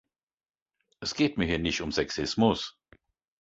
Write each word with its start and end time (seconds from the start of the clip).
Es 0.99 1.13
geht 1.13 1.37
mir 1.37 1.45
hier 1.45 1.59
nicht 1.59 1.79
um 1.83 1.91
Sexismus. 1.91 2.75